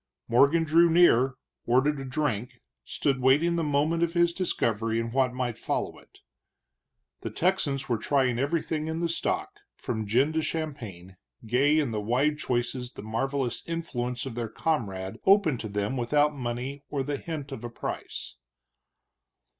Morgan 0.27 0.63
drew 0.63 0.89
near, 0.89 1.35
ordered 1.67 1.99
a 1.99 2.05
drink, 2.05 2.59
stood 2.83 3.21
waiting 3.21 3.55
the 3.55 3.63
moment 3.63 4.01
of 4.01 4.15
his 4.15 4.33
discovery 4.33 4.99
and 4.99 5.13
what 5.13 5.31
might 5.31 5.59
follow 5.59 5.99
it. 5.99 6.21
The 7.19 7.29
Texans 7.29 7.87
were 7.87 7.99
trying 7.99 8.39
everything 8.39 8.87
in 8.87 9.01
the 9.01 9.07
stock, 9.07 9.59
from 9.75 10.07
gin 10.07 10.33
to 10.33 10.41
champagne, 10.41 11.17
gay 11.45 11.77
in 11.77 11.91
the 11.91 12.01
wide 12.01 12.39
choice 12.39 12.73
the 12.91 13.03
marvelous 13.03 13.61
influence 13.67 14.25
of 14.25 14.33
their 14.33 14.49
comrade 14.49 15.19
opened 15.27 15.59
to 15.59 15.69
them 15.69 15.95
without 15.97 16.33
money 16.33 16.83
or 16.89 17.03
the 17.03 17.17
hint 17.17 17.51
of 17.51 17.61
price. 17.75 18.37